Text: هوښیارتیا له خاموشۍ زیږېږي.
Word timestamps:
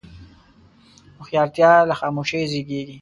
هوښیارتیا 1.17 1.71
له 1.89 1.95
خاموشۍ 1.99 2.41
زیږېږي. 2.51 2.95